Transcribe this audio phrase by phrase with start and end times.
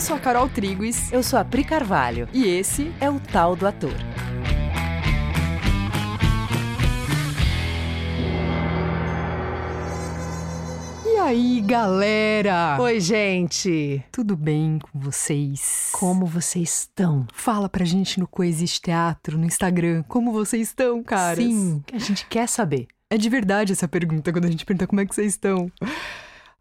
[0.00, 1.12] Eu sou a Carol Triguis.
[1.12, 2.26] Eu sou a Pri Carvalho.
[2.32, 3.92] E esse é o Tal do Ator.
[11.04, 12.78] E aí, galera?
[12.80, 14.02] Oi, gente.
[14.10, 15.90] Tudo bem com vocês?
[15.92, 17.26] Como vocês estão?
[17.34, 20.02] Fala pra gente no Coexiste Teatro, no Instagram.
[20.08, 21.44] Como vocês estão, caras?
[21.44, 22.88] Sim, a gente quer saber.
[23.10, 25.70] É de verdade essa pergunta quando a gente pergunta como é que vocês estão.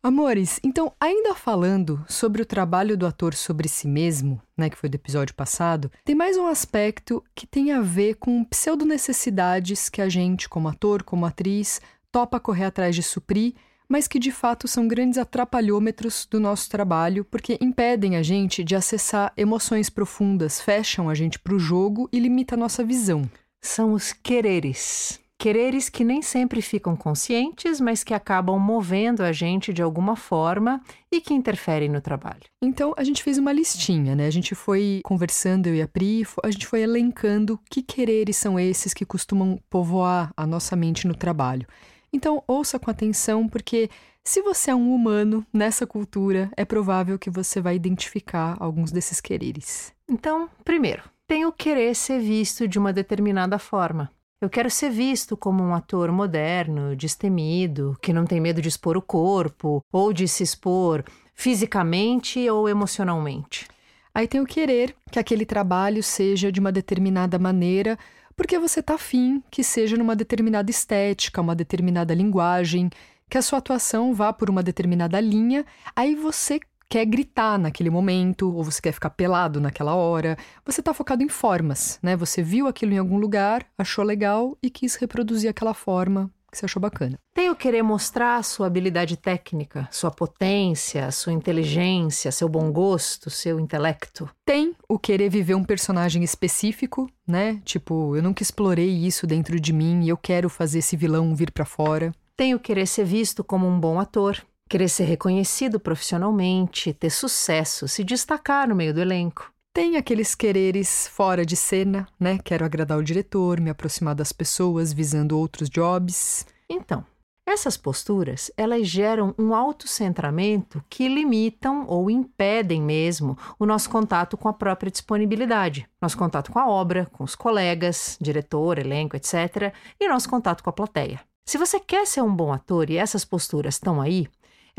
[0.01, 4.87] Amores, então, ainda falando sobre o trabalho do ator sobre si mesmo, né, que foi
[4.87, 10.07] do episódio passado, tem mais um aspecto que tem a ver com pseudo-necessidades que a
[10.07, 13.55] gente, como ator, como atriz, topa correr atrás de suprir,
[13.89, 18.75] mas que de fato são grandes atrapalhômetros do nosso trabalho, porque impedem a gente de
[18.75, 23.29] acessar emoções profundas, fecham a gente para o jogo e limita a nossa visão.
[23.61, 25.19] São os quereres.
[25.41, 30.81] Quereres que nem sempre ficam conscientes, mas que acabam movendo a gente de alguma forma
[31.09, 32.43] e que interferem no trabalho.
[32.61, 34.27] Então, a gente fez uma listinha, né?
[34.27, 38.59] A gente foi conversando, eu e a Pri, a gente foi elencando que quereres são
[38.59, 41.65] esses que costumam povoar a nossa mente no trabalho.
[42.11, 43.89] Então, ouça com atenção, porque
[44.25, 49.21] se você é um humano nessa cultura, é provável que você vai identificar alguns desses
[49.21, 49.93] quereres.
[50.05, 54.11] Então, primeiro, tem o querer ser visto de uma determinada forma.
[54.41, 58.95] Eu quero ser visto como um ator moderno, destemido, que não tem medo de expor
[58.95, 61.03] o corpo ou de se expor
[61.35, 63.67] fisicamente ou emocionalmente.
[64.15, 67.99] Aí tem o querer que aquele trabalho seja de uma determinada maneira,
[68.33, 72.89] porque você tá afim que seja numa determinada estética, uma determinada linguagem,
[73.29, 78.53] que a sua atuação vá por uma determinada linha, aí você quer gritar naquele momento,
[78.53, 80.35] ou você quer ficar pelado naquela hora.
[80.65, 82.15] Você está focado em formas, né?
[82.15, 86.65] Você viu aquilo em algum lugar, achou legal e quis reproduzir aquela forma que você
[86.65, 87.17] achou bacana.
[87.33, 93.59] Tem o querer mostrar sua habilidade técnica, sua potência, sua inteligência, seu bom gosto, seu
[93.59, 94.27] intelecto.
[94.43, 97.61] Tem o querer viver um personagem específico, né?
[97.63, 101.51] Tipo, eu nunca explorei isso dentro de mim e eu quero fazer esse vilão vir
[101.51, 102.11] para fora.
[102.35, 107.87] Tem o querer ser visto como um bom ator, querer ser reconhecido profissionalmente, ter sucesso,
[107.87, 109.51] se destacar no meio do elenco.
[109.73, 112.37] Tem aqueles quereres fora de cena, né?
[112.43, 116.45] Quero agradar o diretor, me aproximar das pessoas visando outros jobs.
[116.69, 117.03] Então,
[117.45, 124.47] essas posturas, elas geram um autocentramento que limitam ou impedem mesmo o nosso contato com
[124.47, 130.07] a própria disponibilidade, nosso contato com a obra, com os colegas, diretor, elenco, etc., e
[130.07, 131.21] nosso contato com a plateia.
[131.43, 134.27] Se você quer ser um bom ator e essas posturas estão aí,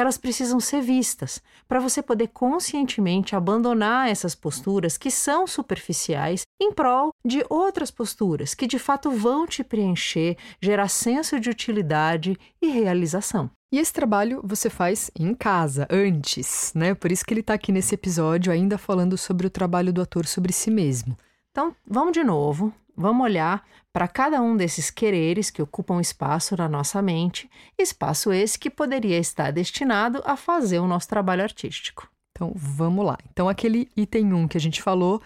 [0.01, 6.73] elas precisam ser vistas, para você poder conscientemente abandonar essas posturas que são superficiais em
[6.73, 12.69] prol de outras posturas que de fato vão te preencher, gerar senso de utilidade e
[12.69, 13.51] realização.
[13.73, 16.93] E esse trabalho você faz em casa, antes, né?
[16.93, 20.27] Por isso que ele está aqui nesse episódio ainda falando sobre o trabalho do ator
[20.27, 21.17] sobre si mesmo.
[21.51, 26.69] Então, vamos de novo, vamos olhar para cada um desses quereres que ocupam espaço na
[26.69, 32.09] nossa mente, espaço esse que poderia estar destinado a fazer o nosso trabalho artístico.
[32.37, 33.19] Então, vamos lá.
[33.31, 35.21] Então, aquele item 1 um que a gente falou,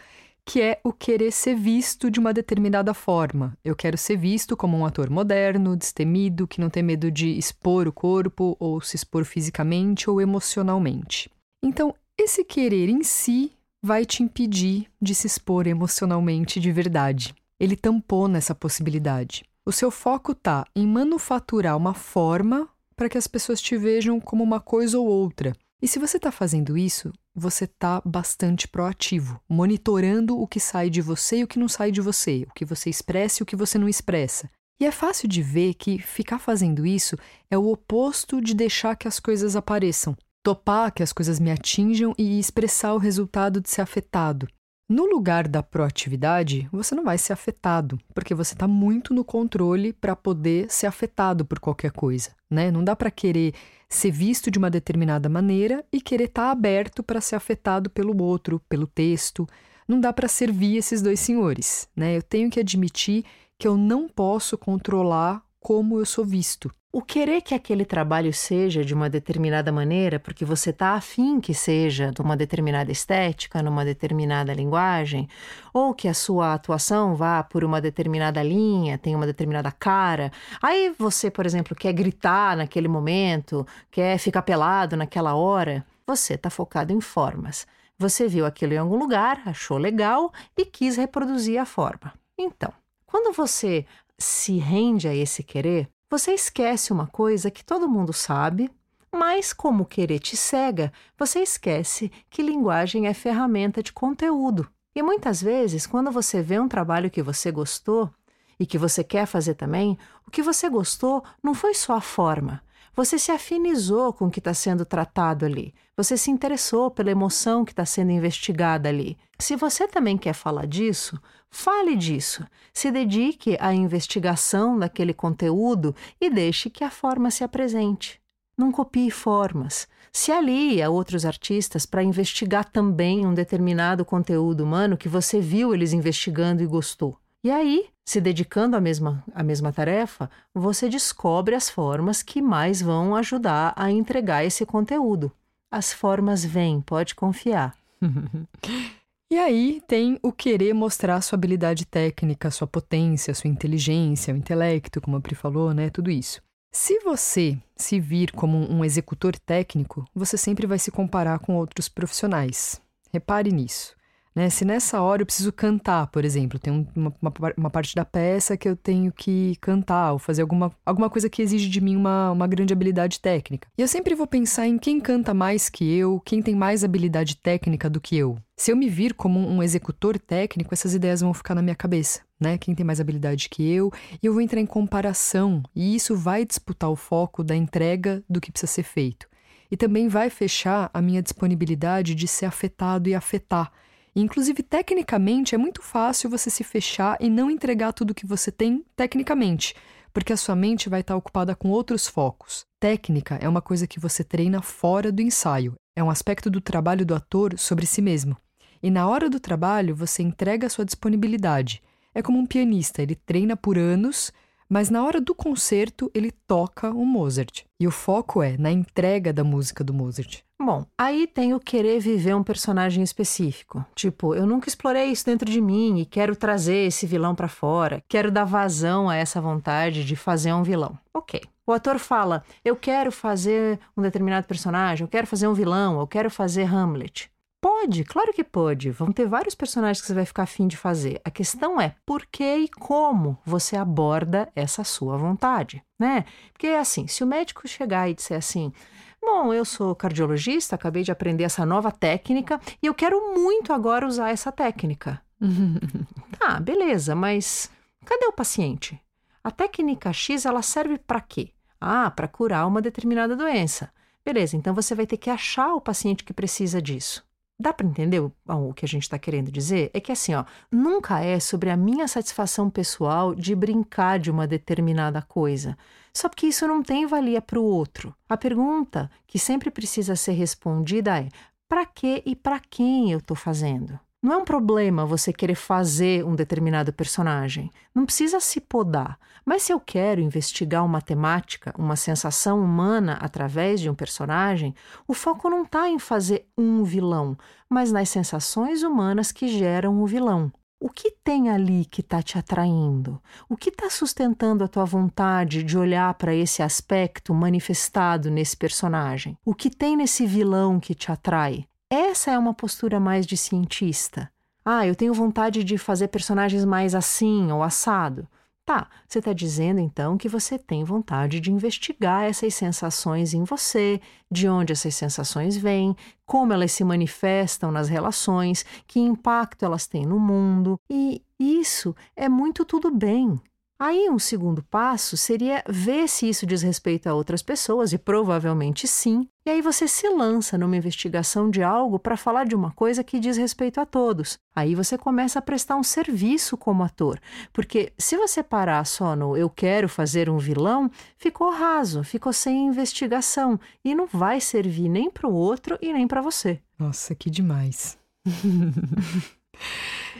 [0.46, 3.56] que é o querer ser visto de uma determinada forma.
[3.64, 7.86] Eu quero ser visto como um ator moderno, destemido, que não tem medo de expor
[7.86, 11.30] o corpo ou se expor fisicamente ou emocionalmente.
[11.62, 13.52] Então, esse querer em si
[13.84, 17.34] vai te impedir de se expor emocionalmente de verdade.
[17.60, 19.44] Ele tampou nessa possibilidade.
[19.62, 24.42] O seu foco está em manufaturar uma forma para que as pessoas te vejam como
[24.42, 25.52] uma coisa ou outra.
[25.82, 31.02] E se você está fazendo isso, você está bastante proativo, monitorando o que sai de
[31.02, 33.54] você e o que não sai de você, o que você expressa e o que
[33.54, 34.48] você não expressa.
[34.80, 37.18] E é fácil de ver que ficar fazendo isso
[37.50, 42.14] é o oposto de deixar que as coisas apareçam topar que as coisas me atinjam
[42.18, 44.46] e expressar o resultado de ser afetado.
[44.86, 49.94] No lugar da proatividade, você não vai ser afetado, porque você está muito no controle
[49.94, 52.70] para poder ser afetado por qualquer coisa, né?
[52.70, 53.54] Não dá para querer
[53.88, 58.22] ser visto de uma determinada maneira e querer estar tá aberto para ser afetado pelo
[58.22, 59.48] outro, pelo texto.
[59.88, 62.18] Não dá para servir esses dois senhores, né?
[62.18, 63.24] Eu tenho que admitir
[63.58, 66.70] que eu não posso controlar como eu sou visto.
[66.92, 71.54] O querer que aquele trabalho seja de uma determinada maneira, porque você está afim que
[71.54, 75.26] seja de uma determinada estética, numa determinada linguagem,
[75.72, 80.30] ou que a sua atuação vá por uma determinada linha, tenha uma determinada cara.
[80.62, 85.82] Aí você, por exemplo, quer gritar naquele momento, quer ficar pelado naquela hora.
[86.06, 87.66] Você está focado em formas.
[87.98, 92.12] Você viu aquilo em algum lugar, achou legal e quis reproduzir a forma.
[92.38, 92.70] Então,
[93.06, 93.86] quando você
[94.18, 98.70] se rende a esse querer, você esquece uma coisa que todo mundo sabe,
[99.14, 104.68] Mas, como o querer te cega, você esquece que linguagem é ferramenta de conteúdo.
[104.92, 108.10] E muitas vezes, quando você vê um trabalho que você gostou
[108.58, 109.96] e que você quer fazer também,
[110.26, 112.60] o que você gostou não foi só a forma.
[112.96, 115.72] Você se afinizou com o que está sendo tratado ali.
[115.96, 119.16] Você se interessou pela emoção que está sendo investigada ali.
[119.38, 121.20] Se você também quer falar disso,
[121.50, 122.44] fale disso.
[122.72, 128.20] Se dedique à investigação daquele conteúdo e deixe que a forma se apresente.
[128.56, 129.88] Não copie formas.
[130.12, 135.74] Se alie a outros artistas para investigar também um determinado conteúdo humano que você viu
[135.74, 137.18] eles investigando e gostou.
[137.42, 142.80] E aí, se dedicando à mesma, à mesma tarefa, você descobre as formas que mais
[142.80, 145.32] vão ajudar a entregar esse conteúdo.
[145.70, 147.76] As formas vêm, pode confiar.
[149.30, 155.00] e aí tem o querer mostrar sua habilidade técnica, sua potência, sua inteligência, o intelecto,
[155.00, 155.90] como a Pri falou, né?
[155.90, 156.42] Tudo isso.
[156.72, 161.88] Se você se vir como um executor técnico, você sempre vai se comparar com outros
[161.88, 162.80] profissionais.
[163.12, 163.94] Repare nisso.
[164.34, 164.50] Né?
[164.50, 168.56] Se nessa hora eu preciso cantar, por exemplo, tem uma, uma, uma, parte da peça
[168.56, 172.32] que eu tenho que cantar ou fazer alguma, alguma coisa que exige de mim uma,
[172.32, 173.68] uma grande habilidade técnica.
[173.78, 177.36] E eu sempre vou pensar em quem canta mais que eu, quem tem mais habilidade
[177.36, 178.36] técnica do que eu.
[178.56, 182.20] Se eu me vir como um executor técnico, essas ideias vão ficar na minha cabeça,
[182.40, 182.58] né?
[182.58, 183.92] Quem tem mais habilidade que eu,
[184.22, 188.40] e eu vou entrar em comparação, e isso vai disputar o foco da entrega do
[188.40, 189.26] que precisa ser feito.
[189.70, 193.72] E também vai fechar a minha disponibilidade de ser afetado e afetar
[194.20, 198.84] inclusive, tecnicamente, é muito fácil você se fechar e não entregar tudo que você tem
[198.94, 199.74] tecnicamente,
[200.12, 202.64] porque a sua mente vai estar ocupada com outros focos.
[202.78, 207.04] Técnica é uma coisa que você treina fora do ensaio, é um aspecto do trabalho
[207.04, 208.36] do ator sobre si mesmo.
[208.82, 211.82] E na hora do trabalho, você entrega a sua disponibilidade.
[212.14, 214.30] É como um pianista, ele treina por anos
[214.68, 217.64] mas na hora do concerto ele toca o Mozart.
[217.78, 220.42] E o foco é na entrega da música do Mozart.
[220.60, 223.84] Bom, aí tem o querer viver um personagem específico.
[223.94, 228.02] Tipo, eu nunca explorei isso dentro de mim e quero trazer esse vilão para fora.
[228.08, 230.98] Quero dar vazão a essa vontade de fazer um vilão.
[231.12, 231.42] Ok.
[231.66, 236.06] O ator fala: Eu quero fazer um determinado personagem, eu quero fazer um vilão, eu
[236.06, 237.30] quero fazer Hamlet.
[237.64, 238.90] Pode, claro que pode.
[238.90, 241.18] Vão ter vários personagens que você vai ficar afim de fazer.
[241.24, 246.26] A questão é por que e como você aborda essa sua vontade, né?
[246.52, 248.70] Porque assim, se o médico chegar e disser assim,
[249.18, 254.06] Bom, eu sou cardiologista, acabei de aprender essa nova técnica e eu quero muito agora
[254.06, 255.22] usar essa técnica.
[256.38, 257.70] tá, beleza, mas
[258.04, 259.00] cadê o paciente?
[259.42, 261.48] A técnica X ela serve para quê?
[261.80, 263.90] Ah, para curar uma determinada doença.
[264.22, 267.23] Beleza, então você vai ter que achar o paciente que precisa disso.
[267.58, 269.90] Dá para entender o, o, que a gente está querendo dizer?
[269.94, 274.46] É que assim, ó, nunca é sobre a minha satisfação pessoal de brincar de uma
[274.46, 275.78] determinada coisa,
[276.12, 278.14] só porque isso não tem valia para o outro.
[278.28, 281.28] A pergunta que sempre precisa ser respondida é:
[281.68, 283.98] para que e para quem eu estou fazendo?
[284.24, 287.70] Não é um problema você querer fazer um determinado personagem.
[287.94, 289.18] Não precisa se podar.
[289.44, 294.74] Mas se eu quero investigar uma temática, uma sensação humana através de um personagem,
[295.06, 297.36] o foco não está em fazer um vilão,
[297.68, 300.50] mas nas sensações humanas que geram o vilão.
[300.80, 303.20] O que tem ali que está te atraindo?
[303.46, 309.36] O que está sustentando a tua vontade de olhar para esse aspecto manifestado nesse personagem?
[309.44, 311.66] O que tem nesse vilão que te atrai?
[311.96, 314.28] Essa é uma postura mais de cientista.
[314.64, 318.26] Ah, eu tenho vontade de fazer personagens mais assim ou assado.
[318.66, 324.00] Tá, você está dizendo então que você tem vontade de investigar essas sensações em você,
[324.28, 325.94] de onde essas sensações vêm,
[326.26, 330.76] como elas se manifestam nas relações, que impacto elas têm no mundo.
[330.90, 333.40] E isso é muito tudo bem.
[333.78, 338.88] Aí, um segundo passo seria ver se isso diz respeito a outras pessoas, e provavelmente
[338.88, 339.28] sim.
[339.46, 343.20] E aí você se lança numa investigação de algo para falar de uma coisa que
[343.20, 344.38] diz respeito a todos.
[344.56, 347.20] Aí você começa a prestar um serviço como ator.
[347.52, 352.68] Porque se você parar só no eu quero fazer um vilão, ficou raso, ficou sem
[352.68, 353.60] investigação.
[353.84, 356.58] E não vai servir nem para o outro e nem para você.
[356.78, 357.98] Nossa, que demais.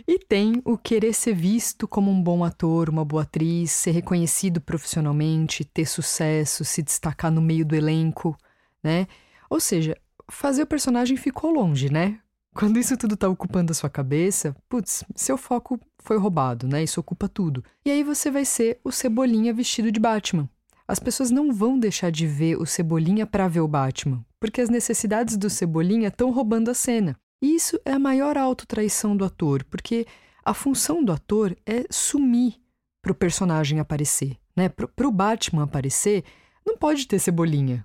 [0.07, 4.61] E tem o querer ser visto como um bom ator, uma boa atriz, ser reconhecido
[4.61, 8.37] profissionalmente, ter sucesso, se destacar no meio do elenco,
[8.85, 9.09] né?
[9.51, 9.97] Ou seja,
[10.31, 12.21] fazer o personagem ficou longe, né?
[12.55, 16.85] Quando isso tudo tá ocupando a sua cabeça, putz, seu foco foi roubado, né?
[16.85, 17.65] Isso ocupa tudo.
[17.85, 20.49] E aí você vai ser o Cebolinha vestido de Batman.
[20.87, 24.69] As pessoas não vão deixar de ver o Cebolinha para ver o Batman, porque as
[24.69, 27.17] necessidades do Cebolinha estão roubando a cena.
[27.43, 30.07] E isso é a maior autotraição do ator, porque
[30.45, 32.61] a função do ator é sumir
[33.03, 34.37] para o personagem aparecer.
[34.55, 34.69] Né?
[34.69, 36.23] Para o Batman aparecer,
[36.65, 37.85] não pode ter cebolinha.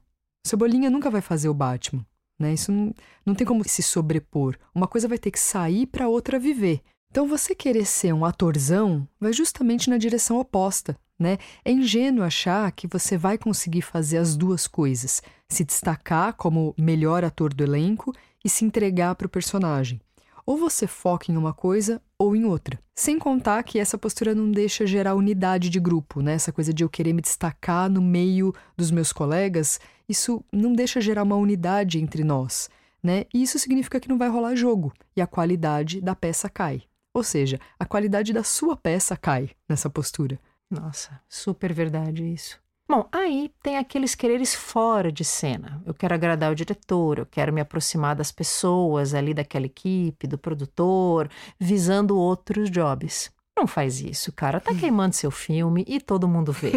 [0.50, 2.06] Cebolinha nunca vai fazer o Batman,
[2.40, 2.54] né?
[2.54, 4.58] Isso não, não tem como se sobrepor.
[4.74, 6.82] Uma coisa vai ter que sair para outra viver.
[7.12, 11.38] Então, você querer ser um atorzão vai justamente na direção oposta, né?
[11.64, 17.24] É ingênuo achar que você vai conseguir fazer as duas coisas: se destacar como melhor
[17.24, 18.12] ator do elenco
[18.44, 20.02] e se entregar para o personagem.
[20.46, 22.80] Ou você foca em uma coisa ou em outra.
[22.96, 26.34] Sem contar que essa postura não deixa gerar unidade de grupo, né?
[26.34, 29.80] Essa coisa de eu querer me destacar no meio dos meus colegas,
[30.10, 32.70] isso não deixa gerar uma unidade entre nós,
[33.02, 33.26] né?
[33.34, 36.82] E isso significa que não vai rolar jogo e a qualidade da peça cai.
[37.14, 40.40] Ou seja, a qualidade da sua peça cai nessa postura.
[40.70, 42.60] Nossa, super verdade isso.
[42.88, 45.80] Bom, aí tem aqueles quereres fora de cena.
[45.86, 50.40] Eu quero agradar o diretor, eu quero me aproximar das pessoas ali daquela equipe, do
[50.40, 53.32] produtor, visando outros jobs.
[53.56, 54.60] Não faz isso, cara.
[54.60, 56.72] Tá queimando seu filme e todo mundo vê.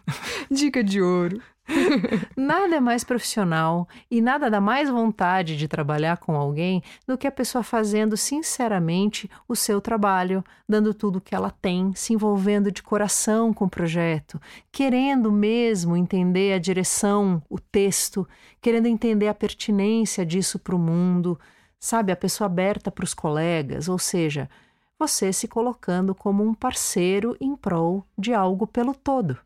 [0.50, 1.42] Dica de ouro.
[2.36, 7.26] nada é mais profissional e nada dá mais vontade de trabalhar com alguém do que
[7.26, 12.72] a pessoa fazendo sinceramente o seu trabalho, dando tudo o que ela tem, se envolvendo
[12.72, 14.40] de coração com o projeto,
[14.72, 18.26] querendo mesmo entender a direção, o texto,
[18.60, 21.38] querendo entender a pertinência disso para o mundo,
[21.78, 22.12] sabe?
[22.12, 24.48] A pessoa aberta para os colegas, ou seja,
[24.98, 29.38] você se colocando como um parceiro em prol de algo pelo todo.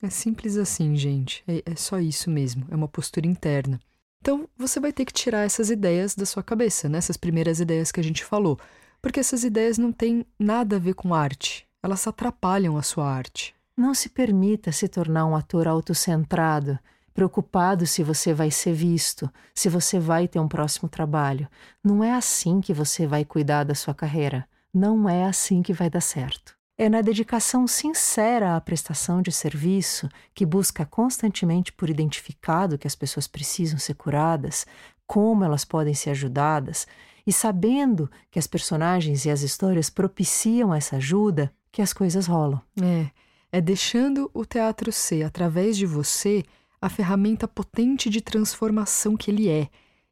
[0.00, 1.42] É simples assim, gente.
[1.46, 2.66] É, é, só isso mesmo.
[2.70, 3.80] É uma postura interna.
[4.20, 6.98] Então, você vai ter que tirar essas ideias da sua cabeça, né?
[6.98, 8.58] essas primeiras ideias que a gente falou.
[9.00, 11.66] Porque essas ideias não têm nada a ver com arte.
[11.82, 13.54] Elas atrapalham a sua arte.
[13.76, 16.78] Não se permita se tornar um ator autocentrado,
[17.14, 21.48] preocupado se você vai ser visto, se você vai ter um próximo trabalho.
[21.82, 24.48] Não é assim que você vai cuidar da sua carreira.
[24.74, 26.57] Não é assim que vai dar certo.
[26.80, 32.94] É na dedicação sincera à prestação de serviço, que busca constantemente por identificado que as
[32.94, 34.64] pessoas precisam ser curadas,
[35.04, 36.86] como elas podem ser ajudadas,
[37.26, 42.62] e sabendo que as personagens e as histórias propiciam essa ajuda, que as coisas rolam.
[42.80, 43.10] É,
[43.50, 46.44] é deixando o teatro ser, através de você,
[46.80, 49.68] a ferramenta potente de transformação que ele é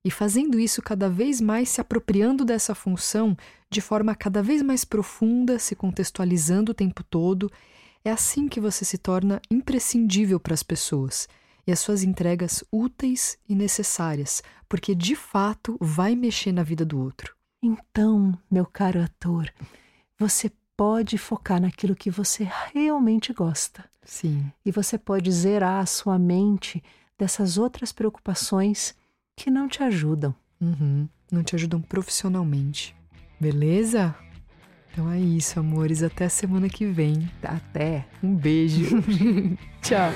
[0.07, 3.37] e fazendo isso cada vez mais se apropriando dessa função
[3.69, 7.51] de forma cada vez mais profunda, se contextualizando o tempo todo,
[8.05, 11.29] é assim que você se torna imprescindível para as pessoas
[11.67, 17.01] e as suas entregas úteis e necessárias, porque de fato vai mexer na vida do
[17.01, 17.35] outro.
[17.61, 19.53] Então, meu caro ator,
[20.17, 23.85] você pode focar naquilo que você realmente gosta.
[24.05, 24.53] Sim.
[24.65, 26.81] E você pode zerar a sua mente
[27.19, 28.95] dessas outras preocupações
[29.37, 30.35] que não te ajudam.
[30.61, 32.97] Uhum, não te ajudam profissionalmente.
[33.39, 34.15] Beleza?
[34.91, 36.03] Então é isso, amores.
[36.03, 37.31] Até semana que vem.
[37.43, 38.07] Até.
[38.23, 39.03] Um beijo.
[39.83, 40.11] Tchau.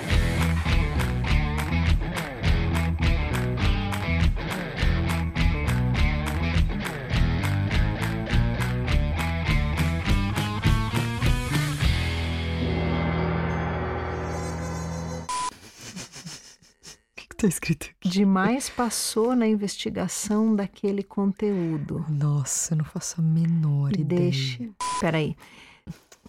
[17.41, 18.09] Tá escrito aqui?
[18.09, 22.05] Demais passou na investigação daquele conteúdo.
[22.09, 24.21] Nossa, eu não faço a menor ideia.
[24.21, 24.69] Deixa.
[25.01, 25.37] Peraí.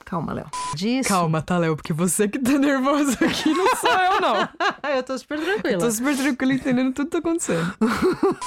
[0.05, 0.49] Calma, Léo.
[0.75, 1.09] Disso...
[1.09, 1.75] Calma, tá, Léo?
[1.75, 4.49] Porque você que tá nervoso aqui, não sou eu, não.
[4.95, 5.73] eu tô super tranquila.
[5.73, 7.75] Eu tô super tranquila entendendo tudo que tá acontecendo.